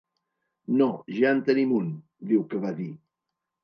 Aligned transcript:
“No, 0.79 0.87
ja 1.19 1.35
en 1.37 1.43
tenim 1.51 1.79
un”, 1.85 1.95
diu 2.35 2.47
que 2.53 2.67
va 2.69 2.77
dir. 2.85 2.93